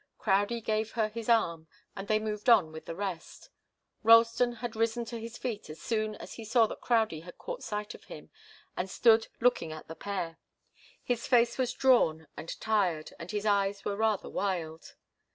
Crowdie 0.17 0.61
gave 0.61 0.93
her 0.93 1.09
his 1.09 1.29
arm, 1.29 1.67
and 1.95 2.07
they 2.07 2.17
moved 2.17 2.49
on 2.49 2.71
with 2.71 2.85
the 2.85 2.95
rest. 2.95 3.51
Ralston 4.01 4.53
had 4.53 4.75
risen 4.75 5.05
to 5.05 5.19
his 5.19 5.37
feet 5.37 5.69
as 5.69 5.79
soon 5.79 6.15
as 6.15 6.33
he 6.33 6.43
saw 6.43 6.65
that 6.65 6.81
Crowdie 6.81 7.19
had 7.19 7.37
caught 7.37 7.61
sight 7.61 7.93
of 7.93 8.05
him, 8.05 8.31
and 8.75 8.89
stood 8.89 9.27
looking 9.41 9.71
at 9.71 9.87
the 9.87 9.93
pair. 9.93 10.39
His 11.03 11.27
face 11.27 11.55
was 11.59 11.71
drawn 11.71 12.25
and 12.35 12.59
tired, 12.59 13.13
and 13.19 13.29
his 13.29 13.45
eyes 13.45 13.85
were 13.85 13.95
rather 13.95 14.27
wild. 14.27 14.95